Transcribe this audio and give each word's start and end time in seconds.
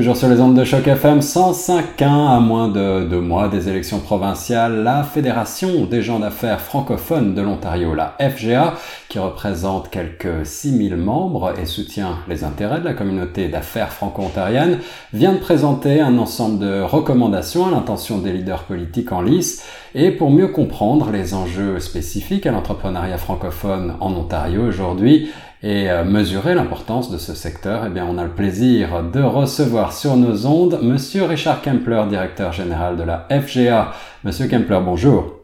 Toujours 0.00 0.16
sur 0.16 0.30
les 0.30 0.40
ondes 0.40 0.56
de 0.56 0.64
choc 0.64 0.88
FM 0.88 1.18
105.1, 1.18 2.04
à 2.04 2.40
moins 2.40 2.68
de 2.68 3.04
deux 3.04 3.20
mois 3.20 3.48
des 3.48 3.68
élections 3.68 3.98
provinciales, 3.98 4.82
la 4.82 5.02
Fédération 5.02 5.84
des 5.84 6.00
gens 6.00 6.20
d'affaires 6.20 6.62
francophones 6.62 7.34
de 7.34 7.42
l'Ontario, 7.42 7.94
la 7.94 8.16
FGA, 8.18 8.76
qui 9.10 9.18
représente 9.18 9.90
quelques 9.90 10.46
6000 10.46 10.96
membres 10.96 11.52
et 11.60 11.66
soutient 11.66 12.16
les 12.28 12.44
intérêts 12.44 12.80
de 12.80 12.86
la 12.86 12.94
communauté 12.94 13.48
d'affaires 13.48 13.92
franco-ontarienne, 13.92 14.78
vient 15.12 15.34
de 15.34 15.38
présenter 15.38 16.00
un 16.00 16.16
ensemble 16.16 16.60
de 16.60 16.80
recommandations 16.80 17.66
à 17.66 17.70
l'intention 17.70 18.16
des 18.16 18.32
leaders 18.32 18.62
politiques 18.62 19.12
en 19.12 19.20
lice 19.20 19.62
et 19.94 20.12
pour 20.12 20.30
mieux 20.30 20.48
comprendre 20.48 21.10
les 21.10 21.34
enjeux 21.34 21.78
spécifiques 21.78 22.46
à 22.46 22.52
l'entrepreneuriat 22.52 23.18
francophone 23.18 23.96
en 24.00 24.14
Ontario 24.14 24.62
aujourd'hui, 24.62 25.28
et 25.62 25.90
euh, 25.90 26.04
mesurer 26.04 26.54
l'importance 26.54 27.10
de 27.10 27.18
ce 27.18 27.34
secteur, 27.34 27.84
eh 27.86 27.90
bien, 27.90 28.06
on 28.08 28.16
a 28.16 28.24
le 28.24 28.30
plaisir 28.30 29.02
de 29.02 29.20
recevoir 29.20 29.92
sur 29.92 30.16
nos 30.16 30.46
ondes 30.46 30.78
Monsieur 30.82 31.24
Richard 31.24 31.60
Kempler, 31.60 32.02
directeur 32.08 32.52
général 32.52 32.96
de 32.96 33.02
la 33.02 33.26
FGA. 33.30 33.92
Monsieur 34.24 34.46
Kempler, 34.46 34.80
bonjour. 34.82 35.40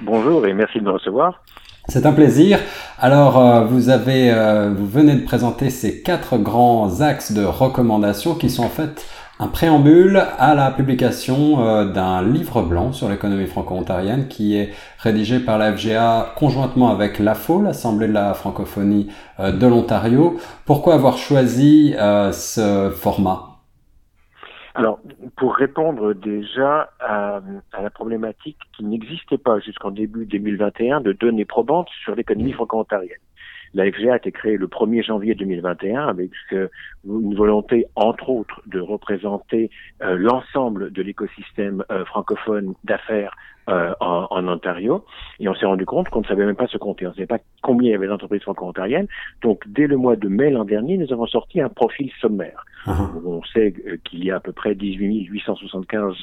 Bonjour 0.00 0.46
et 0.46 0.52
merci 0.52 0.80
de 0.80 0.84
me 0.84 0.90
recevoir. 0.90 1.42
C'est 1.88 2.06
un 2.06 2.12
plaisir. 2.12 2.58
Alors, 2.98 3.38
euh, 3.38 3.64
vous 3.64 3.90
avez, 3.90 4.30
euh, 4.30 4.72
vous 4.74 4.86
venez 4.86 5.14
de 5.14 5.24
présenter 5.24 5.70
ces 5.70 6.02
quatre 6.02 6.38
grands 6.38 7.00
axes 7.00 7.32
de 7.32 7.44
recommandations 7.44 8.34
qui 8.34 8.50
sont 8.50 8.64
en 8.64 8.70
fait 8.70 9.06
un 9.40 9.48
préambule 9.48 10.22
à 10.38 10.54
la 10.54 10.70
publication 10.70 11.66
euh, 11.66 11.84
d'un 11.86 12.22
livre 12.22 12.62
blanc 12.62 12.92
sur 12.92 13.08
l'économie 13.08 13.46
franco-ontarienne 13.46 14.28
qui 14.28 14.56
est 14.56 14.72
rédigé 14.98 15.40
par 15.40 15.58
la 15.58 15.72
FGA 15.72 16.34
conjointement 16.36 16.90
avec 16.90 17.18
l'AFO, 17.18 17.60
l'Assemblée 17.60 18.06
de 18.06 18.12
la 18.12 18.34
francophonie 18.34 19.10
euh, 19.40 19.50
de 19.50 19.66
l'Ontario. 19.66 20.38
Pourquoi 20.66 20.94
avoir 20.94 21.18
choisi 21.18 21.94
euh, 21.98 22.30
ce 22.30 22.90
format? 22.90 23.50
Alors, 24.76 25.00
pour 25.36 25.54
répondre 25.54 26.14
déjà 26.14 26.90
à, 27.00 27.40
à 27.72 27.82
la 27.82 27.90
problématique 27.90 28.58
qui 28.76 28.84
n'existait 28.84 29.38
pas 29.38 29.58
jusqu'en 29.60 29.90
début 29.90 30.26
2021 30.26 31.00
de 31.00 31.12
données 31.12 31.44
probantes 31.44 31.88
sur 32.02 32.14
l'économie 32.14 32.52
franco-ontarienne. 32.52 33.18
La 33.74 33.90
FGA 33.90 34.14
a 34.14 34.16
été 34.16 34.30
créée 34.30 34.56
le 34.56 34.68
1er 34.68 35.04
janvier 35.04 35.34
2021 35.34 36.06
avec 36.06 36.30
une 37.04 37.34
volonté, 37.34 37.86
entre 37.96 38.30
autres, 38.30 38.62
de 38.66 38.78
représenter 38.78 39.70
euh, 40.02 40.16
l'ensemble 40.16 40.92
de 40.92 41.02
l'écosystème 41.02 41.84
euh, 41.90 42.04
francophone 42.04 42.74
d'affaires 42.84 43.36
en, 43.66 44.26
en, 44.30 44.48
Ontario. 44.48 45.04
Et 45.40 45.48
on 45.48 45.54
s'est 45.54 45.66
rendu 45.66 45.86
compte 45.86 46.08
qu'on 46.08 46.20
ne 46.20 46.26
savait 46.26 46.46
même 46.46 46.56
pas 46.56 46.66
se 46.66 46.78
compter. 46.78 47.06
On 47.06 47.10
ne 47.10 47.14
savait 47.14 47.26
pas 47.26 47.38
combien 47.62 47.90
il 47.90 47.92
y 47.92 47.94
avait 47.94 48.06
d'entreprises 48.06 48.42
franco-ontariennes. 48.42 49.08
Donc, 49.42 49.62
dès 49.66 49.86
le 49.86 49.96
mois 49.96 50.16
de 50.16 50.28
mai 50.28 50.50
l'an 50.50 50.64
dernier, 50.64 50.98
nous 50.98 51.12
avons 51.12 51.26
sorti 51.26 51.60
un 51.60 51.68
profil 51.68 52.10
sommaire. 52.20 52.64
Uh-huh. 52.86 53.24
On 53.24 53.42
sait 53.44 53.74
qu'il 54.04 54.24
y 54.24 54.30
a 54.30 54.36
à 54.36 54.40
peu 54.40 54.52
près 54.52 54.74
18 54.74 55.24
875 55.24 56.14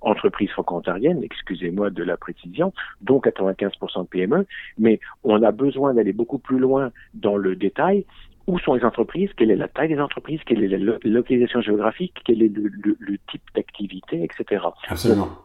entreprises 0.00 0.50
franco-ontariennes, 0.50 1.22
excusez-moi 1.22 1.90
de 1.90 2.02
la 2.02 2.16
précision, 2.16 2.72
dont 3.02 3.20
95% 3.20 4.02
de 4.02 4.08
PME, 4.08 4.46
mais 4.78 4.98
on 5.22 5.42
a 5.42 5.52
besoin 5.52 5.94
d'aller 5.94 6.12
beaucoup 6.12 6.38
plus 6.38 6.58
loin 6.58 6.90
dans 7.14 7.36
le 7.36 7.54
détail 7.54 8.04
où 8.48 8.58
sont 8.58 8.74
les 8.74 8.84
entreprises, 8.84 9.30
quelle 9.36 9.50
est 9.50 9.56
la 9.56 9.68
taille 9.68 9.88
des 9.88 10.00
entreprises, 10.00 10.40
quelle 10.46 10.64
est 10.64 10.68
la 10.68 10.96
localisation 11.04 11.60
géographique, 11.60 12.14
quel 12.24 12.42
est 12.42 12.48
le, 12.48 12.70
le, 12.98 13.18
type 13.30 13.42
d'activité, 13.54 14.24
etc. 14.24 14.64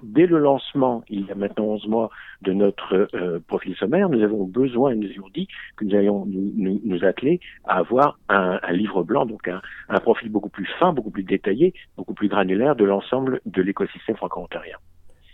Dès 0.02 0.26
le 0.26 0.40
lancement, 0.40 1.04
il 1.10 1.26
y 1.26 1.32
a 1.32 1.36
maintenant 1.36 1.66
11 1.66 1.88
mois, 1.88 2.10
de 2.42 2.54
notre 2.54 3.10
euh, 3.14 3.40
profil 3.46 3.76
sommaire, 3.76 4.10
nous 4.10 4.22
avons 4.24 4.46
besoin, 4.46 4.96
nous 4.96 5.10
avons 5.18 5.30
dit 5.34 5.48
que 5.76 5.86
nous 5.86 5.96
allions 5.96 6.26
nous, 6.26 6.82
nous, 6.84 7.06
atteler 7.06 7.42
à 7.66 7.78
avoir 7.78 8.18
un, 8.30 8.60
un, 8.64 8.72
livre 8.72 9.04
blanc, 9.04 9.26
donc 9.26 9.48
un, 9.48 9.62
un 9.90 10.00
profil 10.00 10.30
beaucoup 10.30 10.50
plus 10.50 10.68
fin, 10.80 10.94
beaucoup 10.94 11.12
plus 11.12 11.24
détaillé, 11.24 11.74
beaucoup 11.98 12.14
plus 12.14 12.30
granulaire 12.30 12.76
de 12.76 12.86
l'ensemble 12.86 13.42
de 13.46 13.62
l'écosystème 13.62 14.16
franco-ontarien. 14.16 14.78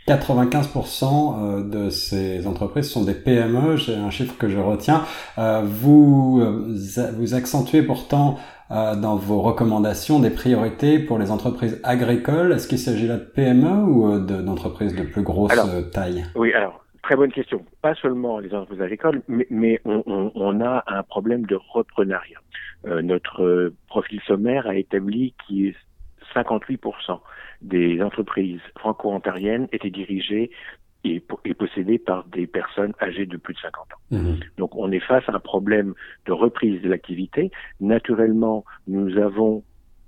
95% 0.10 1.36
euh, 1.60 1.64
de 1.64 1.90
ces 1.92 2.48
entreprises 2.48 2.90
sont 2.90 3.04
des 3.04 3.14
PME, 3.14 3.76
j'ai 3.76 3.96
un 3.96 4.10
chiffre 4.10 4.36
que 4.38 4.50
je 4.50 4.58
retiens. 4.58 5.04
Euh, 5.38 5.62
vous, 5.64 6.42
euh, 6.42 7.14
vous 7.16 7.36
accentuez 7.36 7.84
pourtant 7.84 8.38
dans 8.72 9.16
vos 9.16 9.42
recommandations 9.42 10.20
des 10.20 10.30
priorités 10.30 11.00
pour 11.00 11.18
les 11.18 11.32
entreprises 11.32 11.82
agricoles. 11.84 12.52
Est-ce 12.52 12.68
qu'il 12.68 12.78
s'agit 12.78 13.08
là 13.08 13.18
de 13.18 13.24
PME 13.24 13.84
ou 13.84 14.20
d'entreprises 14.20 14.96
de, 14.96 15.02
plus 15.02 15.24
grosse 15.24 15.60
taille? 15.92 16.24
Oui, 16.36 16.54
alors, 16.54 16.86
très 17.02 17.16
bonne 17.16 17.32
question. 17.32 17.66
Pas 17.82 17.96
seulement 17.96 18.38
les 18.38 18.54
entreprises 18.54 18.84
agricoles, 18.84 19.24
mais, 19.28 19.48
mais 19.50 19.82
on, 19.86 20.04
on, 20.06 20.32
on, 20.36 20.62
a 20.62 20.84
un 20.86 21.02
problème 21.02 21.48
de 21.48 21.58
reprenariat. 21.74 22.38
notre 22.86 23.74
profil 23.88 24.22
sommaire 24.28 24.68
a 24.68 24.76
établi 24.76 25.34
qu'il 25.48 25.74
58% 26.34 27.20
des 27.62 28.02
entreprises 28.02 28.62
franco-ontariennes 28.78 29.68
étaient 29.72 29.90
dirigées 29.90 30.52
et, 31.04 31.22
possédées 31.58 32.00
par 32.00 32.26
des 32.26 32.46
personnes 32.46 32.94
âgées 33.02 33.26
de 33.26 33.38
plus 33.38 33.54
de 33.54 33.60
50 33.60 33.88
ans. 33.94 33.98
Mmh. 34.12 34.40
Donc 34.58 34.76
on 34.76 34.92
est 34.92 35.00
face 35.00 35.24
à 35.28 35.34
un 35.34 35.40
problème 35.40 35.94
de 36.26 36.32
reprise 36.32 36.82
de 36.82 36.90
l'activité. 36.90 37.52
Naturellement, 37.80 38.66
nous 38.88 39.18
avons 39.18 39.64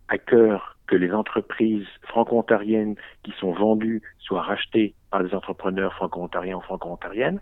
à 0.10 0.18
cœur 0.18 0.78
que 0.88 0.98
les 0.98 1.14
entreprises 1.14 1.88
franco-ontariennes 2.04 2.96
qui 3.24 3.32
sont 3.40 3.54
vendues 3.54 4.02
soient 4.20 4.42
rachetées 4.42 4.94
par 5.10 5.24
des 5.24 5.34
entrepreneurs 5.34 5.94
franco-ontariens 5.94 6.58
ou 6.58 6.62
franco-ontariennes. 6.62 7.40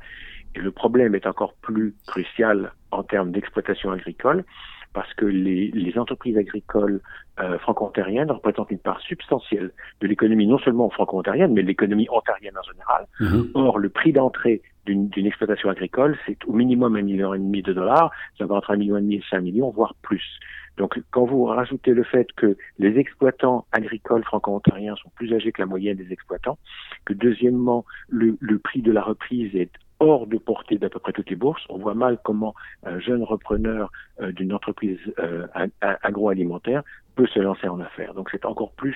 Et 0.56 0.60
le 0.60 0.72
problème 0.72 1.16
est 1.16 1.26
encore 1.26 1.54
plus 1.56 1.96
crucial 2.08 2.74
en 2.92 3.04
termes 3.04 3.32
d'exploitation 3.32 3.92
agricole 3.92 4.46
parce 4.94 5.14
que 5.14 5.26
les, 5.26 5.72
les 5.72 5.98
entreprises 5.98 6.38
agricoles 6.38 7.02
euh, 7.40 7.58
franco-ontariennes 7.60 8.32
représentent 8.32 8.72
une 8.72 8.80
part 8.80 9.00
substantielle 9.02 9.72
de 10.02 10.08
l'économie 10.08 10.48
non 10.48 10.58
seulement 10.60 10.90
franco-ontarienne, 10.90 11.54
mais 11.54 11.62
de 11.62 11.68
l'économie 11.68 12.08
ontarienne 12.12 12.58
en 12.58 12.64
général. 12.64 13.08
Mhm. 13.20 13.52
Or, 13.54 13.78
le 13.78 13.90
prix 13.90 14.12
d'entrée 14.12 14.62
d'une 14.86 15.26
exploitation 15.28 15.70
agricole, 15.70 16.18
c'est 16.26 16.38
au 16.48 16.54
minimum 16.54 16.96
un 16.96 17.04
million 17.04 17.34
et 17.36 17.38
demi 17.38 17.62
de 17.62 17.74
dollars, 17.74 18.12
ça 18.40 18.48
va 18.48 18.56
entre 18.56 18.72
un 18.72 18.78
million 18.78 18.98
et 18.98 19.02
demi 19.02 19.16
et 19.16 19.24
cinq 19.30 19.42
millions, 19.42 19.70
voire 19.70 19.94
plus. 20.02 20.40
Donc, 20.78 21.00
quand 21.12 21.26
vous 21.26 21.44
rajoutez 21.44 21.92
le 21.92 22.04
fait 22.04 22.32
que 22.36 22.58
les 22.80 22.98
exploitants 22.98 23.66
agricoles 23.72 24.24
franco-ontariens 24.24 24.96
sont 24.96 25.12
plus 25.16 25.32
âgés 25.34 25.52
que 25.52 25.62
la 25.62 25.66
moyenne 25.66 25.98
des 25.98 26.12
exploitants, 26.12 26.58
que 27.06 27.14
deuxièmement, 27.14 27.86
le, 28.08 28.38
le 28.40 28.58
prix 28.58 28.82
de 28.82 28.92
la 28.92 29.04
reprise 29.04 29.54
est 29.56 29.72
hors 30.00 30.28
de 30.28 30.38
portée 30.38 30.78
d'à 30.78 30.90
peu 30.90 31.00
près 31.00 31.12
toutes 31.12 31.30
les 31.30 31.36
bourses. 31.36 31.62
On 31.70 31.78
voit 31.78 31.94
mal 31.94 32.18
comment 32.24 32.54
un 32.86 33.00
jeune 33.00 33.24
repreneur 33.24 33.92
euh, 34.22 34.32
d'une 34.32 34.54
entreprise 34.54 35.00
euh, 35.20 35.48
agroalimentaire 35.82 36.84
peut 37.16 37.28
se 37.28 37.40
lancer 37.40 37.68
en 37.68 37.80
affaires. 37.80 38.14
Donc 38.14 38.30
c'est 38.32 38.46
encore 38.46 38.72
plus 38.72 38.96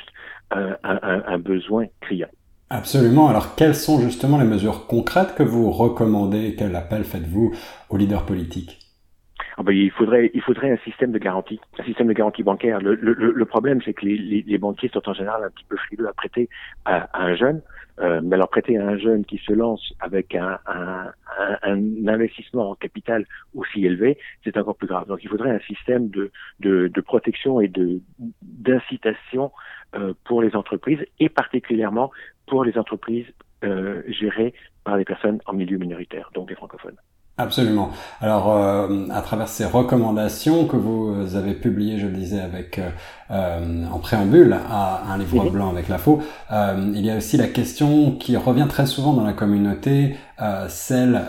euh, 0.55 0.75
un, 0.83 1.23
un, 1.27 1.37
besoin 1.39 1.85
criant. 2.01 2.29
Absolument. 2.69 3.27
Alors 3.27 3.55
quelles 3.55 3.75
sont 3.75 3.99
justement 3.99 4.37
les 4.37 4.45
mesures 4.45 4.87
concrètes 4.87 5.35
que 5.35 5.43
vous 5.43 5.71
recommandez? 5.71 6.55
Quel 6.57 6.75
appel 6.75 7.03
faites-vous 7.03 7.53
aux 7.89 7.97
leaders 7.97 8.25
politiques? 8.25 8.82
Ah 9.57 9.63
ben, 9.63 9.75
il 9.75 9.91
faudrait 9.91 10.31
il 10.33 10.41
faudrait 10.41 10.71
un 10.71 10.77
système 10.77 11.11
de 11.11 11.19
garantie, 11.19 11.59
un 11.79 11.83
système 11.83 12.07
de 12.07 12.13
garantie 12.13 12.43
bancaire. 12.43 12.79
Le, 12.81 12.95
le, 12.95 13.13
le 13.13 13.45
problème, 13.45 13.81
c'est 13.83 13.93
que 13.93 14.05
les, 14.05 14.17
les, 14.17 14.41
les, 14.47 14.57
banquiers 14.57 14.89
sont 14.89 15.07
en 15.07 15.13
général 15.13 15.43
un 15.43 15.49
petit 15.49 15.65
peu 15.65 15.77
frileux 15.77 16.07
à 16.07 16.13
prêter 16.13 16.49
à, 16.85 17.03
à 17.17 17.25
un 17.25 17.35
jeune. 17.35 17.61
Euh, 17.99 18.21
mais 18.23 18.35
alors 18.35 18.49
prêter 18.49 18.75
à 18.77 18.87
un 18.87 18.97
jeune 18.97 19.23
qui 19.23 19.37
se 19.37 19.53
lance 19.53 19.93
avec 19.99 20.33
un, 20.33 20.57
un, 20.65 21.11
un, 21.61 22.07
investissement 22.07 22.71
en 22.71 22.75
capital 22.75 23.27
aussi 23.53 23.85
élevé, 23.85 24.17
c'est 24.43 24.57
encore 24.57 24.75
plus 24.75 24.87
grave. 24.87 25.07
Donc 25.07 25.23
il 25.23 25.29
faudrait 25.29 25.51
un 25.51 25.59
système 25.59 26.09
de, 26.09 26.31
de, 26.59 26.87
de 26.87 27.01
protection 27.01 27.61
et 27.61 27.67
de 27.67 28.01
d'incitation 28.41 29.51
euh, 29.95 30.13
pour 30.23 30.41
les 30.41 30.55
entreprises 30.55 31.05
et 31.19 31.29
particulièrement 31.29 32.11
pour 32.47 32.63
les 32.63 32.79
entreprises 32.79 33.27
euh, 33.63 34.01
gérées 34.07 34.55
par 34.83 34.97
des 34.97 35.05
personnes 35.05 35.39
en 35.45 35.53
milieu 35.53 35.77
minoritaire, 35.77 36.31
donc 36.33 36.47
des 36.47 36.55
francophones. 36.55 36.97
Absolument. 37.39 37.89
Alors, 38.21 38.55
euh, 38.55 39.07
à 39.09 39.21
travers 39.21 39.47
ces 39.47 39.65
recommandations 39.65 40.67
que 40.67 40.75
vous 40.75 41.35
avez 41.35 41.55
publiées, 41.55 41.97
je 41.97 42.05
le 42.05 42.13
disais, 42.13 42.39
avec 42.39 42.77
euh, 42.77 42.91
euh 43.31 43.85
en 43.91 43.97
préambule 43.97 44.55
à 44.69 45.01
un 45.11 45.17
livre 45.17 45.49
blanc 45.49 45.71
avec 45.71 45.89
la 45.89 45.97
faux, 45.97 46.21
euh, 46.51 46.91
il 46.93 47.03
y 47.03 47.09
a 47.09 47.17
aussi 47.17 47.37
la 47.37 47.47
question 47.47 48.11
qui 48.11 48.37
revient 48.37 48.67
très 48.69 48.85
souvent 48.85 49.13
dans 49.13 49.23
la 49.23 49.33
communauté, 49.33 50.15
euh, 50.43 50.67
celle 50.69 51.19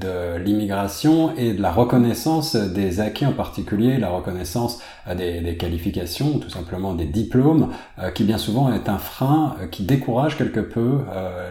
de 0.00 0.36
l'immigration 0.38 1.32
et 1.36 1.52
de 1.52 1.62
la 1.62 1.70
reconnaissance 1.70 2.56
des 2.56 2.98
acquis 2.98 3.26
en 3.26 3.32
particulier, 3.32 3.98
la 3.98 4.10
reconnaissance 4.10 4.80
des, 5.16 5.40
des, 5.42 5.56
qualifications, 5.56 6.40
tout 6.40 6.50
simplement 6.50 6.94
des 6.94 7.06
diplômes, 7.06 7.68
qui 8.14 8.24
bien 8.24 8.38
souvent 8.38 8.72
est 8.72 8.88
un 8.88 8.98
frein 8.98 9.54
qui 9.70 9.84
décourage 9.84 10.36
quelque 10.36 10.60
peu 10.60 11.02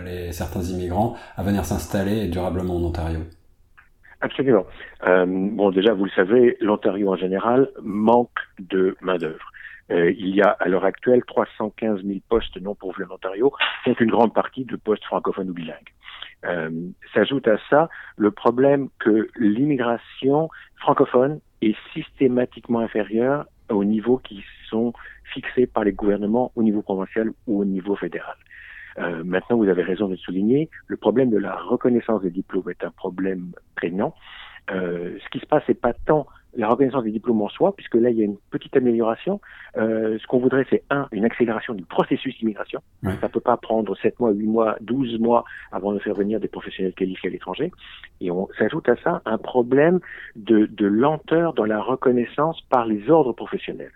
les 0.04 0.34
certains 0.34 0.64
immigrants 0.64 1.16
à 1.38 1.44
venir 1.44 1.64
s'installer 1.64 2.28
durablement 2.28 2.76
en 2.76 2.84
Ontario. 2.84 3.22
Absolument. 4.22 4.66
Euh, 5.04 5.26
bon, 5.28 5.72
déjà, 5.72 5.94
vous 5.94 6.06
le 6.06 6.12
savez, 6.12 6.58
l'Ontario 6.62 7.10
en 7.10 7.16
général 7.16 7.70
manque 7.82 8.40
de 8.60 8.96
main 9.02 9.18
d'œuvre. 9.18 9.52
il 9.90 10.36
y 10.36 10.42
a 10.42 10.50
à 10.60 10.70
l'heure 10.70 10.86
actuelle 10.86 11.24
315 11.26 12.04
000 12.04 12.20
postes 12.30 12.62
non 12.62 12.76
pourvus 12.76 13.04
en 13.06 13.16
Ontario, 13.16 13.52
donc 13.86 14.00
une 14.00 14.12
grande 14.12 14.34
partie 14.34 14.64
de 14.64 14.76
postes 14.76 15.04
francophones 15.06 15.50
ou 15.50 15.54
bilingues. 15.54 15.92
Euh, 16.46 16.70
S'ajoute 17.14 17.48
à 17.48 17.58
ça 17.70 17.90
le 18.18 18.32
problème 18.32 18.90
que 19.00 19.30
l'immigration 19.38 20.50
francophone 20.78 21.40
est 21.62 21.76
systématiquement 21.94 22.80
inférieure 22.80 23.46
aux 23.70 23.84
niveaux 23.84 24.18
qui 24.18 24.44
sont 24.70 24.94
fixés 25.34 25.68
par 25.68 25.84
les 25.84 25.94
gouvernements 25.94 26.52
au 26.56 26.64
niveau 26.64 26.82
provincial 26.82 27.32
ou 27.48 27.62
au 27.62 27.66
niveau 27.66 27.96
fédéral. 27.96 28.36
Euh, 28.98 29.24
maintenant, 29.24 29.58
vous 29.58 29.70
avez 29.70 29.84
raison 29.84 30.06
de 30.06 30.12
le 30.12 30.18
souligner, 30.18 30.70
le 30.88 30.98
problème 30.98 31.30
de 31.30 31.38
la 31.38 31.56
reconnaissance 31.56 32.22
des 32.22 32.32
diplômes 32.32 32.70
est 32.70 32.84
un 32.84 32.92
problème 32.92 33.52
prégnant. 33.76 34.14
Euh, 34.72 35.18
ce 35.24 35.30
qui 35.30 35.40
se 35.40 35.46
passe, 35.46 35.64
c'est 35.68 35.80
pas 35.80 35.94
tant 35.94 36.28
la 36.54 36.68
reconnaissance 36.68 37.04
des 37.04 37.12
diplômes 37.12 37.42
en 37.42 37.50
soi, 37.50 37.74
puisque 37.76 37.96
là, 37.96 38.10
il 38.10 38.18
y 38.18 38.22
a 38.22 38.26
une 38.26 38.38
petite 38.50 38.76
amélioration. 38.76 39.40
Euh, 39.78 40.18
ce 40.20 40.28
qu'on 40.28 40.40
voudrait, 40.40 40.66
c'est 40.70 40.84
un, 40.90 41.08
une 41.14 41.24
accélération 41.24 41.74
du 41.74 41.86
processus 41.86 42.38
d'immigration. 42.38 42.82
Ça 43.04 43.16
Ça 43.22 43.30
peut 43.30 43.40
pas 43.40 43.56
prendre 43.56 43.96
7 43.98 44.20
mois, 44.20 44.32
8 44.32 44.48
mois, 44.48 44.76
12 44.82 45.20
mois 45.20 45.46
avant 45.72 45.94
de 45.94 46.00
faire 46.00 46.14
venir 46.14 46.40
des 46.42 46.50
professionnels 46.50 46.94
qualifiés 46.94 47.30
à 47.30 47.32
l'étranger. 47.32 47.72
Et 48.20 48.32
on 48.32 48.50
s'ajoute 48.58 48.90
à 48.90 48.98
ça 48.98 49.22
un 49.26 49.38
problème 49.38 50.00
de, 50.36 50.66
de 50.66 50.86
lenteur 50.86 51.54
dans 51.54 51.66
la 51.66 51.82
reconnaissance 51.82 52.60
par 52.70 52.86
les 52.86 53.10
ordres 53.10 53.34
professionnels 53.34 53.94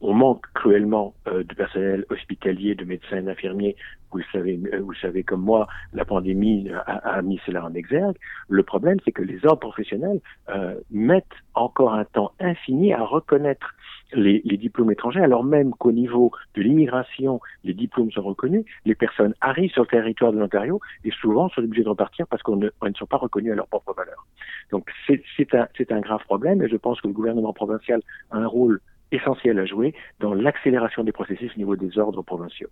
on 0.00 0.14
manque 0.14 0.44
cruellement 0.54 1.14
euh, 1.26 1.42
de 1.42 1.54
personnel 1.54 2.04
hospitalier, 2.10 2.74
de 2.74 2.84
médecins, 2.84 3.22
d'infirmiers. 3.22 3.76
Vous 4.12 4.18
le 4.18 4.24
savez, 4.32 4.60
euh, 4.72 4.80
vous 4.80 4.94
savez 4.94 5.22
comme 5.22 5.42
moi, 5.42 5.66
la 5.92 6.04
pandémie 6.04 6.70
a, 6.86 7.22
mis 7.22 7.40
cela 7.46 7.64
en 7.64 7.74
exergue. 7.74 8.16
Le 8.48 8.62
problème, 8.62 8.98
c'est 9.04 9.12
que 9.12 9.22
les 9.22 9.44
ordres 9.46 9.60
professionnels 9.60 10.20
euh, 10.48 10.74
mettent 10.90 11.24
encore 11.54 11.94
un 11.94 12.04
temps 12.04 12.32
infini 12.40 12.92
à 12.92 13.04
reconnaître 13.04 13.74
les, 14.12 14.40
les 14.44 14.56
diplômes 14.56 14.92
étrangers, 14.92 15.20
alors 15.20 15.42
même 15.42 15.72
qu'au 15.72 15.90
niveau 15.90 16.30
de 16.54 16.62
l'immigration, 16.62 17.40
les 17.64 17.74
diplômes 17.74 18.12
sont 18.12 18.22
reconnus. 18.22 18.64
Les 18.84 18.94
personnes 18.94 19.34
arrivent 19.40 19.72
sur 19.72 19.82
le 19.82 19.88
territoire 19.88 20.32
de 20.32 20.38
l'Ontario 20.38 20.80
et 21.04 21.10
souvent 21.10 21.48
sont 21.48 21.62
obligées 21.62 21.82
de 21.82 21.88
repartir 21.88 22.26
parce 22.28 22.42
qu'on 22.42 22.56
ne, 22.56 22.66
ne 22.66 22.94
sont 22.94 23.06
pas 23.06 23.16
reconnus 23.16 23.52
à 23.52 23.56
leur 23.56 23.66
propre 23.66 23.94
valeur. 23.94 24.26
Donc 24.70 24.88
c'est 25.06 25.54
un, 25.54 25.66
un 25.90 26.00
grave 26.00 26.22
problème 26.24 26.62
et 26.62 26.68
je 26.68 26.76
pense 26.76 27.00
que 27.00 27.08
le 27.08 27.14
gouvernement 27.14 27.52
provincial 27.52 28.00
a 28.30 28.38
un 28.38 28.46
rôle 28.46 28.80
essentiel 29.12 29.58
à 29.58 29.66
jouer 29.66 29.94
dans 30.20 30.34
l'accélération 30.34 31.04
des 31.04 31.12
processus 31.12 31.52
au 31.54 31.58
niveau 31.58 31.76
des 31.76 31.98
ordres 31.98 32.22
provinciaux. 32.22 32.68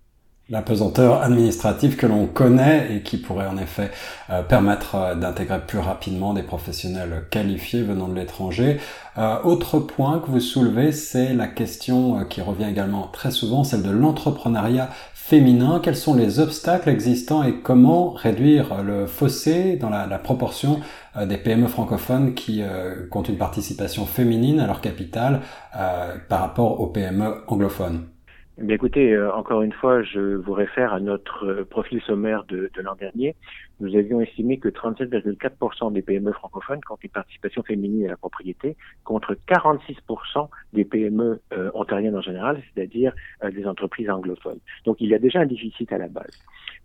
La 0.50 0.60
pesanteur 0.60 1.22
administrative 1.22 1.96
que 1.96 2.06
l'on 2.06 2.26
connaît 2.26 2.94
et 2.94 3.00
qui 3.00 3.16
pourrait 3.16 3.46
en 3.46 3.56
effet 3.56 3.90
euh, 4.28 4.42
permettre 4.42 4.94
euh, 4.94 5.14
d'intégrer 5.14 5.58
plus 5.66 5.78
rapidement 5.78 6.34
des 6.34 6.42
professionnels 6.42 7.24
qualifiés 7.30 7.82
venant 7.82 8.08
de 8.08 8.14
l'étranger. 8.14 8.78
Euh, 9.16 9.40
autre 9.44 9.78
point 9.78 10.18
que 10.18 10.30
vous 10.30 10.40
soulevez, 10.40 10.92
c'est 10.92 11.32
la 11.32 11.46
question 11.46 12.26
qui 12.26 12.42
revient 12.42 12.66
également 12.68 13.08
très 13.10 13.30
souvent, 13.30 13.64
celle 13.64 13.82
de 13.82 13.90
l'entrepreneuriat 13.90 14.90
féminin. 15.14 15.80
Quels 15.82 15.96
sont 15.96 16.14
les 16.14 16.40
obstacles 16.40 16.90
existants 16.90 17.42
et 17.42 17.54
comment 17.62 18.10
réduire 18.10 18.82
le 18.82 19.06
fossé 19.06 19.76
dans 19.76 19.88
la, 19.88 20.06
proportion 20.18 20.80
des 21.18 21.38
PME 21.38 21.68
francophones 21.68 22.34
qui 22.34 22.62
comptent 23.10 23.30
une 23.30 23.38
participation 23.38 24.04
féminine 24.04 24.60
à 24.60 24.66
leur 24.66 24.82
capital 24.82 25.40
par 25.72 26.40
rapport 26.40 26.80
aux 26.80 26.88
PME 26.88 27.44
anglophones? 27.48 28.13
Eh 28.56 28.72
écoutez, 28.72 29.12
euh, 29.12 29.34
encore 29.34 29.62
une 29.62 29.72
fois, 29.72 30.04
je 30.04 30.36
vous 30.36 30.52
réfère 30.52 30.92
à 30.92 31.00
notre 31.00 31.44
euh, 31.44 31.64
profil 31.64 32.00
sommaire 32.02 32.44
de, 32.44 32.70
de 32.72 32.82
l'an 32.82 32.94
dernier. 32.94 33.34
Nous 33.80 33.96
avions 33.96 34.20
estimé 34.20 34.58
que 34.58 34.68
37,4% 34.68 35.92
des 35.92 36.02
PME 36.02 36.30
francophones 36.30 36.80
comptent 36.82 37.02
une 37.02 37.10
participation 37.10 37.64
féminine 37.64 38.06
à 38.06 38.10
la 38.10 38.16
propriété, 38.16 38.76
contre 39.02 39.36
46% 39.48 40.48
des 40.72 40.84
PME 40.84 41.40
euh, 41.52 41.70
ontariennes 41.74 42.16
en 42.16 42.20
général, 42.20 42.62
c'est-à-dire 42.72 43.12
des 43.42 43.66
entreprises 43.66 44.08
anglophones. 44.08 44.60
Donc 44.84 45.00
il 45.00 45.08
y 45.08 45.14
a 45.14 45.18
déjà 45.18 45.40
un 45.40 45.46
déficit 45.46 45.92
à 45.92 45.98
la 45.98 46.06
base. 46.06 46.30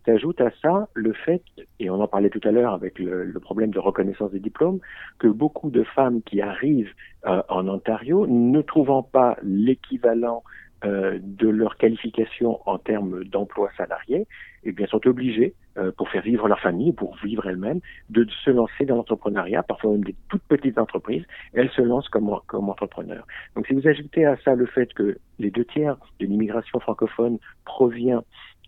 S'ajoute 0.07 0.41
à 0.41 0.49
ça 0.63 0.87
le 0.95 1.13
fait, 1.13 1.43
et 1.79 1.91
on 1.91 2.01
en 2.01 2.07
parlait 2.07 2.31
tout 2.31 2.41
à 2.45 2.51
l'heure 2.51 2.73
avec 2.73 2.97
le, 2.97 3.25
le, 3.25 3.39
problème 3.39 3.69
de 3.69 3.79
reconnaissance 3.79 4.31
des 4.31 4.39
diplômes, 4.39 4.79
que 5.19 5.27
beaucoup 5.27 5.69
de 5.69 5.83
femmes 5.83 6.23
qui 6.23 6.41
arrivent 6.41 6.93
en 7.23 7.67
Ontario, 7.67 8.25
ne 8.27 8.61
trouvant 8.61 9.03
pas 9.03 9.37
l'équivalent 9.43 10.41
euh, 10.85 11.19
de 11.21 11.49
leur 11.49 11.75
qualification 11.77 12.59
en 12.65 12.77
termes 12.77 13.25
d'emploi 13.25 13.69
salarié, 13.75 14.27
eh 14.63 14.71
bien, 14.71 14.87
sont 14.87 15.05
obligés, 15.07 15.53
euh, 15.77 15.91
pour 15.91 16.09
faire 16.09 16.21
vivre 16.21 16.47
leur 16.47 16.59
famille, 16.59 16.93
pour 16.93 17.17
vivre 17.17 17.45
elles-mêmes, 17.47 17.81
de 18.09 18.25
se 18.45 18.49
lancer 18.49 18.85
dans 18.85 18.95
l'entrepreneuriat, 18.95 19.63
parfois 19.63 19.91
même 19.91 20.05
des 20.05 20.15
toutes 20.29 20.43
petites 20.43 20.77
entreprises, 20.77 21.25
elles 21.53 21.69
se 21.71 21.81
lancent 21.81 22.07
comme, 22.09 22.33
comme 22.47 22.69
entrepreneurs. 22.69 23.27
Donc, 23.55 23.67
si 23.67 23.73
vous 23.73 23.87
ajoutez 23.87 24.25
à 24.25 24.37
ça 24.37 24.55
le 24.55 24.65
fait 24.67 24.93
que 24.93 25.17
les 25.37 25.51
deux 25.51 25.65
tiers 25.65 25.97
de 26.19 26.25
l'immigration 26.25 26.79
francophone 26.79 27.39
provient 27.65 28.23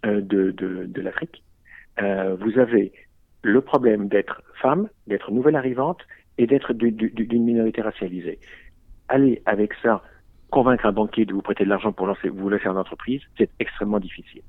euh, 0.05 0.19
de, 0.21 0.51
de, 0.51 0.85
de 0.85 1.01
l'Afrique, 1.01 1.43
vous 2.39 2.57
avez 2.57 2.91
le 3.43 3.61
problème 3.61 4.07
d'être 4.07 4.41
femme, 4.61 4.89
d'être 5.05 5.29
nouvelle 5.31 5.55
arrivante 5.55 6.01
et 6.37 6.47
d'être 6.47 6.73
d'une 6.73 7.43
minorité 7.43 7.81
racialisée. 7.81 8.39
Allez 9.07 9.41
avec 9.45 9.73
ça 9.83 10.01
convaincre 10.51 10.85
un 10.85 10.91
banquier 10.91 11.25
de 11.25 11.33
vous 11.33 11.41
prêter 11.41 11.63
de 11.63 11.69
l'argent 11.69 11.91
pour 11.91 12.05
lancer, 12.05 12.29
vous 12.29 12.49
lancer 12.49 12.67
en 12.67 12.75
entreprise, 12.75 13.21
c'est 13.37 13.49
extrêmement 13.59 13.99
difficile. 13.99 14.43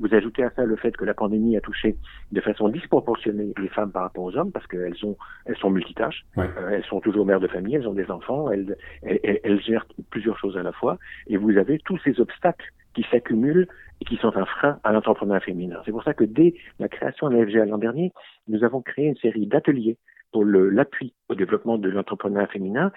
Vous 0.00 0.12
ajoutez 0.12 0.42
à 0.42 0.50
ça 0.50 0.64
le 0.64 0.74
fait 0.74 0.96
que 0.96 1.04
la 1.04 1.14
pandémie 1.14 1.56
a 1.56 1.60
touché 1.60 1.96
de 2.32 2.40
façon 2.40 2.68
disproportionnée 2.68 3.54
les 3.56 3.68
femmes 3.68 3.92
par 3.92 4.02
rapport 4.02 4.24
aux 4.24 4.36
hommes 4.36 4.50
parce 4.50 4.66
qu'elles 4.66 5.04
ont, 5.04 5.16
elles 5.46 5.56
sont 5.56 5.70
multitâches, 5.70 6.26
euh, 6.36 6.70
elles 6.72 6.84
sont 6.84 7.00
toujours 7.00 7.24
mères 7.24 7.38
de 7.38 7.46
famille, 7.46 7.76
elles 7.76 7.86
ont 7.86 7.94
des 7.94 8.10
enfants, 8.10 8.50
elles, 8.50 8.76
elles, 9.02 9.40
elles, 9.44 9.60
gèrent 9.62 9.86
plusieurs 10.10 10.36
choses 10.38 10.56
à 10.56 10.64
la 10.64 10.72
fois, 10.72 10.98
et 11.28 11.36
vous 11.36 11.56
avez 11.56 11.78
tous 11.78 11.98
ces 11.98 12.20
obstacles 12.20 12.66
qui 12.94 13.06
s'accumulent 13.10 13.68
et 14.00 14.04
qui 14.04 14.16
sont 14.16 14.36
un 14.36 14.44
frein 14.44 14.80
à 14.82 14.92
l'entrepreneuriat 14.92 15.40
féminin. 15.40 15.80
C'est 15.84 15.92
pour 15.92 16.02
ça 16.02 16.14
que 16.14 16.24
dès 16.24 16.54
la 16.80 16.88
création 16.88 17.28
de 17.28 17.36
la 17.36 17.46
FGA 17.46 17.64
l'an 17.66 17.78
dernier, 17.78 18.12
nous 18.48 18.64
avons 18.64 18.82
créé 18.82 19.06
une 19.06 19.16
série 19.16 19.46
d'ateliers 19.46 19.96
pour 20.32 20.44
l'appui 20.44 21.14
au 21.28 21.36
développement 21.36 21.78
de 21.78 21.88
l'entrepreneuriat 21.88 22.48
féminin 22.48 22.90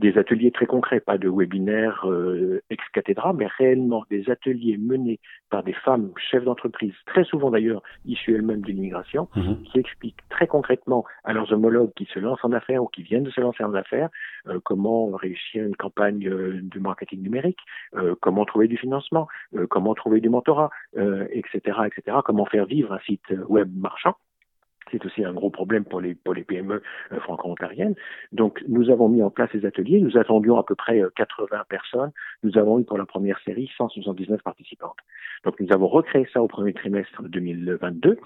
des 0.00 0.16
ateliers 0.18 0.50
très 0.50 0.66
concrets, 0.66 1.00
pas 1.00 1.18
de 1.18 1.28
webinaires 1.28 2.08
euh, 2.08 2.62
ex 2.70 2.82
cathedra, 2.92 3.32
mais 3.32 3.46
réellement 3.58 4.04
des 4.10 4.30
ateliers 4.30 4.78
menés 4.78 5.20
par 5.50 5.62
des 5.62 5.74
femmes 5.74 6.10
chefs 6.16 6.44
d'entreprise, 6.44 6.94
très 7.06 7.24
souvent 7.24 7.50
d'ailleurs 7.50 7.82
issues 8.06 8.34
elles-mêmes 8.34 8.62
de 8.62 8.68
l'immigration, 8.68 9.28
mhm. 9.36 9.62
qui 9.64 9.78
expliquent 9.78 10.28
très 10.30 10.46
concrètement 10.46 11.04
à 11.24 11.32
leurs 11.32 11.52
homologues 11.52 11.92
qui 11.94 12.06
se 12.06 12.18
lancent 12.18 12.44
en 12.44 12.52
affaires 12.52 12.82
ou 12.82 12.86
qui 12.86 13.02
viennent 13.02 13.24
de 13.24 13.30
se 13.30 13.40
lancer 13.40 13.62
en 13.62 13.74
affaires 13.74 14.08
euh, 14.46 14.58
comment 14.64 15.10
réussir 15.10 15.64
une 15.64 15.76
campagne 15.76 16.26
euh, 16.26 16.60
de 16.62 16.78
marketing 16.80 17.22
numérique, 17.22 17.60
euh, 17.94 18.14
comment 18.20 18.44
trouver 18.44 18.68
du 18.68 18.76
financement, 18.76 19.28
comment 19.68 19.94
trouver 19.94 20.20
du 20.20 20.28
mentorat, 20.28 20.70
etc., 21.30 21.78
etc., 21.86 22.18
comment 22.24 22.46
faire 22.46 22.66
vivre 22.66 22.92
un 22.92 22.98
site 23.00 23.28
web 23.48 23.70
marchand 23.76 24.16
c'est 24.90 25.04
aussi 25.04 25.24
un 25.24 25.32
gros 25.32 25.50
problème 25.50 25.84
pour 25.84 26.00
les, 26.00 26.14
PME 26.14 26.82
euh, 27.12 27.20
franco-ontariennes. 27.20 27.94
Donc, 28.32 28.62
nous 28.68 28.90
avons 28.90 29.08
mis 29.08 29.22
en 29.22 29.30
place 29.30 29.50
ces 29.52 29.64
ateliers. 29.66 30.00
Nous 30.00 30.16
attendions 30.16 30.58
à 30.58 30.64
peu 30.64 30.74
près 30.74 31.02
80 31.16 31.48
euh, 31.52 31.62
personnes. 31.68 32.12
Nous 32.42 32.56
avons 32.58 32.78
eu 32.78 32.84
pour 32.84 32.98
la 32.98 33.06
première 33.06 33.38
série 33.44 33.70
179 33.76 34.42
participantes. 34.42 34.96
Donc, 35.44 35.58
nous 35.60 35.72
avons 35.72 35.88
recréé 35.88 36.26
ça 36.32 36.42
au 36.42 36.48
premier 36.48 36.72
trimestre 36.72 37.22
2022. 37.22 38.18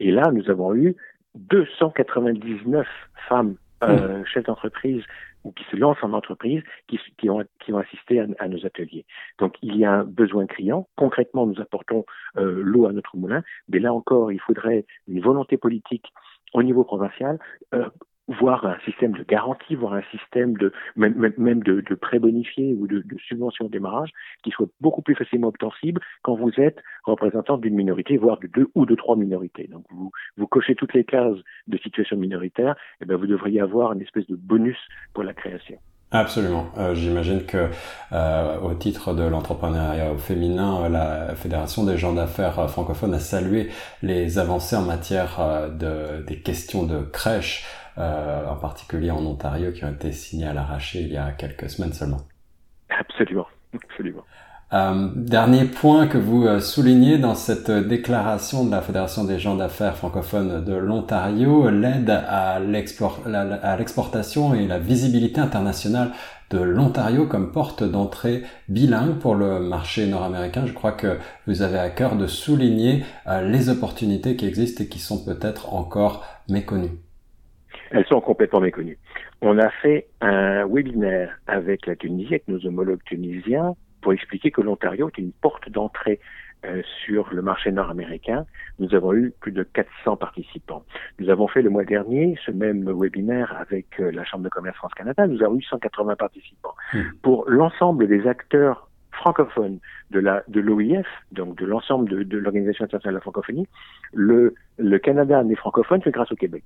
Et 0.00 0.10
là, 0.10 0.30
nous 0.32 0.48
avons 0.50 0.74
eu 0.74 0.96
299 1.34 2.86
femmes 3.28 3.56
euh, 3.82 4.20
mmh. 4.20 4.26
chefs 4.26 4.44
d'entreprise 4.44 5.02
ou 5.44 5.52
qui 5.52 5.64
se 5.70 5.76
lancent 5.76 6.02
en 6.02 6.12
entreprise, 6.12 6.62
qui, 6.86 7.28
ont, 7.28 7.44
assisté 7.78 8.20
à, 8.20 8.26
à, 8.38 8.48
nos 8.48 8.64
ateliers. 8.64 9.04
Donc 9.38 9.56
il 9.62 9.76
y 9.76 9.84
a 9.84 9.92
un 9.92 10.04
besoin 10.04 10.46
criant. 10.46 10.88
Concrètement, 10.96 11.46
nous 11.46 11.60
apportons 11.60 12.04
euh, 12.36 12.62
l'eau 12.62 12.86
à 12.86 12.92
notre 12.92 13.16
moulin, 13.16 13.42
mais 13.68 13.80
là 13.80 13.92
encore, 13.92 14.30
il 14.30 14.40
faudrait 14.40 14.86
une 15.08 15.20
volonté 15.20 15.56
politique 15.56 16.12
au 16.54 16.62
niveau 16.62 16.84
provincial 16.84 17.38
euh, 17.74 17.88
voire 18.28 18.64
un 18.66 18.78
système 18.84 19.12
de 19.12 19.22
garantie, 19.24 19.74
voire 19.74 19.94
un 19.94 20.02
système 20.10 20.56
de 20.56 20.72
même, 20.96 21.32
même 21.36 21.62
de, 21.62 21.80
de 21.80 21.94
prêt 21.94 22.18
bonifié 22.18 22.74
ou 22.74 22.86
de, 22.86 23.04
subvention 23.28 23.66
au 23.66 23.68
démarrage 23.68 24.10
qui 24.42 24.50
soit 24.50 24.68
beaucoup 24.80 25.02
plus 25.02 25.14
facilement 25.14 25.48
obtensible 25.48 26.00
quand 26.22 26.36
vous 26.36 26.52
êtes 26.58 26.78
représentant 27.04 27.58
d'une 27.58 27.74
minorité, 27.74 28.16
voire 28.16 28.38
de 28.38 28.46
deux 28.46 28.68
ou 28.74 28.86
de 28.86 28.94
trois 28.94 29.16
minorités. 29.16 29.68
Donc 29.68 29.84
vous, 29.90 30.10
vous 30.36 30.46
cochez 30.46 30.74
toutes 30.74 30.94
les 30.94 31.04
cases 31.04 31.38
de 31.66 31.78
situation 31.78 32.16
minoritaire, 32.16 32.76
et 33.00 33.04
bien 33.04 33.16
vous 33.16 33.26
devriez 33.26 33.60
avoir 33.60 33.92
une 33.92 34.02
espèce 34.02 34.26
de 34.26 34.36
bonus 34.36 34.78
pour 35.14 35.24
la 35.24 35.34
création. 35.34 35.78
Absolument. 36.12 36.66
Euh, 36.76 36.94
J'imagine 36.94 37.46
que 37.46 37.70
euh, 38.12 38.60
au 38.60 38.74
titre 38.74 39.14
de 39.14 39.22
l'entrepreneuriat 39.22 40.14
féminin, 40.18 40.88
la 40.90 41.34
Fédération 41.34 41.84
des 41.84 41.96
gens 41.96 42.12
d'affaires 42.12 42.68
francophones 42.68 43.14
a 43.14 43.18
salué 43.18 43.70
les 44.02 44.38
avancées 44.38 44.76
en 44.76 44.82
matière 44.82 45.40
euh, 45.40 45.68
de, 45.70 46.22
des 46.26 46.40
questions 46.40 46.82
de 46.82 47.00
crèche 47.00 47.64
euh, 47.98 48.46
en 48.46 48.56
particulier 48.56 49.10
en 49.10 49.24
Ontario, 49.24 49.72
qui 49.72 49.84
ont 49.84 49.92
été 49.92 50.12
signés 50.12 50.46
à 50.46 50.52
l'arraché 50.52 51.00
il 51.00 51.12
y 51.12 51.16
a 51.16 51.32
quelques 51.32 51.70
semaines 51.70 51.92
seulement. 51.92 52.20
Absolument, 52.88 53.46
absolument. 53.74 54.24
Euh, 54.72 55.10
dernier 55.14 55.66
point 55.66 56.06
que 56.06 56.16
vous 56.16 56.46
euh, 56.46 56.58
soulignez 56.58 57.18
dans 57.18 57.34
cette 57.34 57.70
déclaration 57.70 58.64
de 58.64 58.70
la 58.70 58.80
Fédération 58.80 59.24
des 59.24 59.38
gens 59.38 59.54
d'affaires 59.54 59.96
francophones 59.96 60.64
de 60.64 60.74
l'Ontario, 60.74 61.68
l'aide 61.68 62.08
à 62.08 62.58
l'exportation 62.58 64.54
et 64.54 64.66
la 64.66 64.78
visibilité 64.78 65.42
internationale 65.42 66.12
de 66.52 66.58
l'Ontario 66.58 67.26
comme 67.26 67.50
porte 67.50 67.82
d'entrée 67.82 68.42
bilingue 68.68 69.18
pour 69.18 69.34
le 69.34 69.60
marché 69.60 70.06
nord-américain. 70.06 70.64
Je 70.66 70.72
crois 70.72 70.92
que 70.92 71.18
vous 71.46 71.62
avez 71.62 71.78
à 71.78 71.90
cœur 71.90 72.16
de 72.16 72.26
souligner 72.26 73.04
euh, 73.26 73.46
les 73.48 73.68
opportunités 73.68 74.36
qui 74.36 74.46
existent 74.46 74.84
et 74.84 74.88
qui 74.88 74.98
sont 74.98 75.24
peut-être 75.24 75.72
encore 75.72 76.24
méconnues. 76.48 76.98
Elles 77.92 78.06
sont 78.06 78.20
complètement 78.20 78.60
méconnues. 78.60 78.98
On 79.42 79.58
a 79.58 79.68
fait 79.68 80.08
un 80.20 80.66
webinaire 80.66 81.38
avec 81.46 81.86
la 81.86 81.94
Tunisie, 81.94 82.28
avec 82.28 82.48
nos 82.48 82.64
homologues 82.66 83.02
tunisiens, 83.04 83.74
pour 84.00 84.12
expliquer 84.12 84.50
que 84.50 84.60
l'Ontario 84.60 85.08
est 85.08 85.18
une 85.18 85.32
porte 85.32 85.68
d'entrée 85.70 86.18
euh, 86.64 86.80
sur 87.04 87.32
le 87.32 87.42
marché 87.42 87.70
nord-américain. 87.70 88.46
Nous 88.78 88.94
avons 88.94 89.12
eu 89.14 89.32
plus 89.40 89.52
de 89.52 89.62
400 89.62 90.16
participants. 90.16 90.84
Nous 91.18 91.28
avons 91.28 91.48
fait 91.48 91.60
le 91.60 91.70
mois 91.70 91.84
dernier 91.84 92.38
ce 92.46 92.50
même 92.50 92.90
webinaire 92.90 93.54
avec 93.58 93.86
euh, 94.00 94.10
la 94.10 94.24
Chambre 94.24 94.44
de 94.44 94.48
commerce 94.48 94.76
France-Canada. 94.76 95.26
Nous 95.26 95.42
avons 95.42 95.56
eu 95.56 95.62
180 95.62 96.16
participants. 96.16 96.74
Hmm. 96.94 97.02
Pour 97.20 97.44
l'ensemble 97.48 98.06
des 98.06 98.26
acteurs 98.26 98.88
francophones 99.10 99.78
de 100.10 100.20
la 100.20 100.42
de 100.48 100.60
l'OIF, 100.60 101.06
donc 101.32 101.56
de 101.58 101.66
l'ensemble 101.66 102.08
de, 102.08 102.22
de 102.22 102.38
l'Organisation 102.38 102.84
internationale 102.84 103.14
de 103.14 103.18
la 103.18 103.22
francophonie, 103.22 103.68
le, 104.12 104.54
le 104.78 104.98
Canada 104.98 105.42
n'est 105.44 105.56
francophone 105.56 106.00
que 106.00 106.10
grâce 106.10 106.32
au 106.32 106.36
Québec 106.36 106.64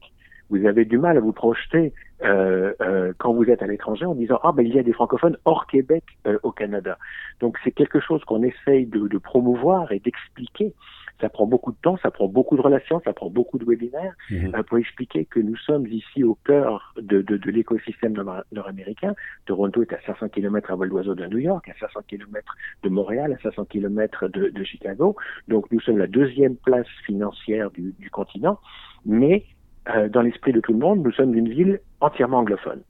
vous 0.51 0.65
avez 0.67 0.85
du 0.85 0.99
mal 0.99 1.17
à 1.17 1.21
vous 1.21 1.33
projeter 1.33 1.93
euh, 2.23 2.73
euh, 2.81 3.13
quand 3.19 3.35
vous 3.35 3.45
êtes 3.45 3.63
à 3.63 3.67
l'étranger 3.67 4.07
en 4.07 4.15
disant 4.15 4.41
ah 4.43 4.53
ben 4.53 4.67
il 4.67 4.75
y 4.75 4.79
a 4.79 4.83
des 4.83 4.93
francophones 4.93 5.37
hors 5.45 5.67
Québec 5.67 6.05
euh, 6.27 6.39
au 6.43 6.53
Canada. 6.53 6.99
Donc 7.41 7.59
c'est 7.63 7.73
quelque 7.73 8.01
chose 8.01 8.25
qu'on 8.25 8.43
essaye 8.43 8.87
de, 8.87 9.07
de, 9.07 9.19
promouvoir 9.19 9.93
et 9.93 9.99
d'expliquer. 9.99 10.73
Ça 11.21 11.31
prend 11.31 11.47
beaucoup 11.47 11.73
de 11.73 11.77
temps, 11.83 11.97
ça 12.03 12.11
prend 12.11 12.29
beaucoup 12.29 12.57
de 12.57 12.63
relations, 12.63 13.01
ça 13.05 13.15
prend 13.15 13.31
beaucoup 13.31 13.59
de 13.59 13.65
webinaires 13.65 14.15
mhm. 14.31 14.55
euh, 14.55 14.63
pour 14.63 14.79
expliquer 14.79 15.25
que 15.25 15.41
nous 15.41 15.57
sommes 15.57 15.87
ici 15.87 16.25
au 16.25 16.35
cœur 16.45 16.95
de, 16.97 17.23
de, 17.23 17.37
de 17.37 17.51
l'écosystème 17.51 18.15
nord-américain. 18.53 19.15
Toronto 19.47 19.83
est 19.83 19.93
à 19.93 20.01
500 20.07 20.29
km 20.29 20.71
à 20.71 20.77
vol 20.77 20.91
d'oiseau 20.91 21.15
de 21.15 21.27
New 21.27 21.39
York, 21.39 21.69
à 21.69 21.75
500 21.79 22.01
km 22.07 22.55
de 22.83 22.89
Montréal, 22.89 23.33
à 23.33 23.43
500 23.43 23.65
km 23.67 24.29
de, 24.29 24.49
de 24.49 24.65
Chicago. 24.65 25.17
Donc 25.49 25.71
nous 25.73 25.81
sommes 25.81 25.99
la 25.99 26.07
deuxième 26.07 26.57
place 26.57 26.89
financière 27.05 27.71
du, 27.71 27.95
du 27.99 28.11
continent, 28.11 28.59
mais 29.07 29.45
euh, 29.89 30.09
dans 30.09 30.23
l'esprit 30.23 30.53
de 30.53 30.61
tout 30.61 30.73
le 30.73 30.79
monde, 30.79 31.03
nous 31.03 31.13
sommes 31.13 31.35
une 31.35 31.49
ville 31.49 31.81
entièrement 32.01 32.39
anglophone. 32.39 32.83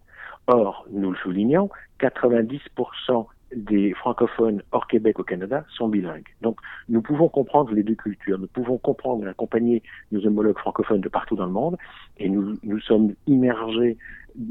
Or, 0.46 0.86
nous 0.90 1.10
le 1.10 1.16
soulignons, 1.16 1.70
90% 2.00 3.26
des 3.54 3.92
francophones 3.94 4.62
hors 4.72 4.86
Québec 4.86 5.18
au 5.18 5.22
Canada 5.22 5.64
sont 5.68 5.88
bilingues. 5.88 6.28
Donc, 6.42 6.58
nous 6.88 7.02
pouvons 7.02 7.28
comprendre 7.28 7.72
les 7.72 7.82
deux 7.82 7.94
cultures, 7.94 8.38
nous 8.38 8.48
pouvons 8.48 8.78
comprendre 8.78 9.24
et 9.24 9.28
accompagner 9.28 9.82
nos 10.10 10.26
homologues 10.26 10.58
francophones 10.58 11.00
de 11.00 11.08
partout 11.08 11.36
dans 11.36 11.46
le 11.46 11.52
monde, 11.52 11.76
et 12.18 12.28
nous, 12.28 12.56
nous 12.62 12.80
sommes 12.80 13.14
immergés 13.26 13.96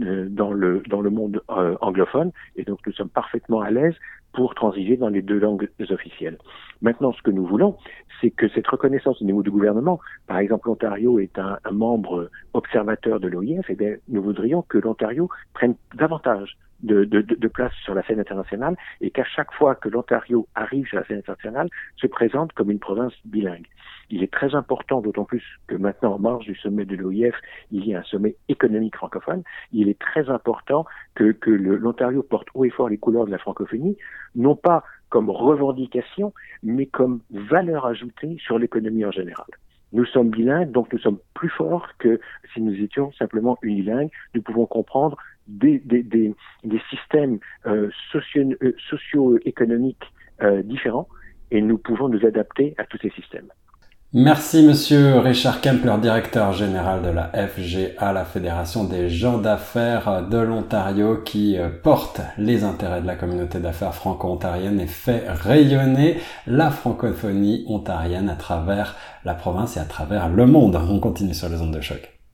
euh, 0.01 0.27
dans 0.29 0.51
le 0.51 0.81
dans 0.89 1.01
le 1.01 1.09
monde 1.09 1.41
euh, 1.49 1.75
anglophone, 1.81 2.31
et 2.55 2.63
donc 2.63 2.79
nous 2.87 2.93
sommes 2.93 3.09
parfaitement 3.09 3.61
à 3.61 3.69
l'aise 3.69 3.95
pour 4.33 4.55
transiger 4.55 4.97
dans 4.97 5.09
les 5.09 5.21
deux 5.21 5.39
langues 5.39 5.69
officielles. 5.89 6.37
Maintenant, 6.81 7.13
ce 7.13 7.21
que 7.21 7.31
nous 7.31 7.45
voulons, 7.45 7.77
c'est 8.19 8.31
que 8.31 8.49
cette 8.49 8.67
reconnaissance 8.67 9.21
au 9.21 9.25
niveau 9.25 9.43
du 9.43 9.51
gouvernement, 9.51 9.99
par 10.27 10.39
exemple, 10.39 10.67
l'Ontario 10.67 11.19
est 11.19 11.39
un, 11.39 11.57
membre 11.71 12.29
observateur 12.53 13.19
de 13.19 13.27
l'OIF, 13.27 13.69
et 13.69 13.73
eh 13.73 13.75
bien, 13.75 13.95
nous 14.09 14.21
voudrions 14.21 14.61
que 14.61 14.77
l'Ontario 14.77 15.29
prenne 15.53 15.75
davantage 15.95 16.57
de, 16.85 17.03
de, 17.03 17.21
de, 17.21 17.47
place 17.47 17.73
sur 17.83 17.95
la 17.95 18.03
scène 18.03 18.19
internationale 18.19 18.75
et 19.01 19.09
qu'à 19.11 19.23
chaque 19.23 19.51
fois 19.53 19.75
que 19.75 19.89
l'Ontario 19.89 20.47
arrive 20.55 20.85
sur 20.87 20.97
la 20.97 21.05
scène 21.05 21.17
internationale, 21.17 21.69
se 21.97 22.07
présente 22.07 22.53
comme 22.53 22.71
une 22.71 22.79
province 22.79 23.13
bilingue. 23.25 23.67
Il 24.09 24.23
est 24.23 24.31
très 24.31 24.53
important, 24.53 25.01
d'autant 25.01 25.25
plus 25.25 25.43
que 25.67 25.75
maintenant, 25.75 26.13
en 26.13 26.19
marge 26.19 26.45
du 26.45 26.55
sommet 26.55 26.85
de 26.85 26.95
l'OIF, 26.95 27.35
il 27.71 27.85
y 27.87 27.95
a 27.95 27.99
un 27.99 28.03
sommet 28.03 28.35
économique 28.49 28.95
francophone. 28.95 29.43
Il 29.71 29.89
est 29.89 29.99
très 29.99 30.29
important 30.29 30.85
que, 31.15 31.31
que 31.31 31.49
l'Ontario 31.49 32.21
porte 32.21 32.47
haut 32.53 32.65
et 32.65 32.69
fort 32.69 32.89
les 32.89 32.97
couleurs 32.97 33.25
de 33.25 33.31
la 33.31 33.39
francophonie, 33.39 33.97
non 34.35 34.55
pas 34.55 34.83
comme 35.09 35.29
revendication, 35.29 36.33
mais 36.61 36.85
comme 36.85 37.21
valeur 37.31 37.85
ajoutée 37.85 38.37
sur 38.39 38.59
l'économie 38.59 39.05
en 39.05 39.11
général. 39.11 39.47
Nous 39.93 40.05
sommes 40.05 40.29
bilingues, 40.29 40.71
donc 40.71 40.91
nous 40.91 40.99
sommes 40.99 41.19
plus 41.33 41.49
forts 41.49 41.87
que 41.99 42.19
si 42.53 42.61
nous 42.61 42.73
étions 42.73 43.11
simplement 43.13 43.57
unilingues. 43.61 44.09
Nous 44.33 44.41
pouvons 44.41 44.65
comprendre 44.65 45.17
des, 45.47 45.79
des, 45.79 46.03
des, 46.03 46.33
des 46.63 46.81
systèmes 46.89 47.39
euh, 47.65 47.89
euh 48.15 48.71
socio-économiques 48.89 50.03
euh, 50.41 50.63
différents 50.63 51.07
et 51.51 51.61
nous 51.61 51.77
pouvons 51.77 52.09
nous 52.09 52.25
adapter 52.25 52.73
à 52.77 52.85
tous 52.85 52.97
ces 53.01 53.11
systèmes. 53.11 53.47
Merci 54.17 54.65
Monsieur 54.65 55.17
Richard 55.17 55.59
Kempler, 55.59 55.95
directeur 56.01 56.53
général 56.53 57.01
de 57.01 57.09
la 57.09 57.31
FGA, 57.33 58.13
la 58.13 58.23
Fédération 58.23 58.85
des 58.85 59.09
gens 59.09 59.39
d'affaires 59.39 60.25
de 60.29 60.37
l'Ontario, 60.37 61.17
qui 61.17 61.57
euh, 61.57 61.67
porte 61.69 62.21
les 62.37 62.63
intérêts 62.63 63.01
de 63.01 63.07
la 63.07 63.15
communauté 63.15 63.59
d'affaires 63.59 63.93
franco-ontarienne 63.93 64.79
et 64.79 64.87
fait 64.87 65.25
rayonner 65.27 66.17
la 66.47 66.71
francophonie 66.71 67.65
ontarienne 67.67 68.29
à 68.29 68.35
travers 68.35 68.95
la 69.25 69.33
province 69.33 69.75
et 69.75 69.81
à 69.81 69.85
travers 69.85 70.29
le 70.29 70.45
monde. 70.45 70.79
On 70.89 71.01
continue 71.01 71.33
sur 71.33 71.49
les 71.49 71.61
ondes 71.61 71.75
de 71.75 71.81
choc. 71.81 72.14